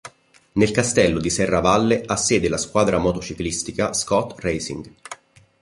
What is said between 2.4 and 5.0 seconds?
la squadra motociclistica Scot Racing.